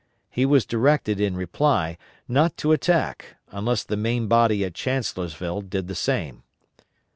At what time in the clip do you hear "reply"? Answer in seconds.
1.37-1.99